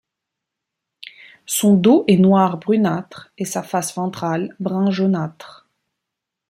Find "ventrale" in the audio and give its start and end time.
3.93-4.55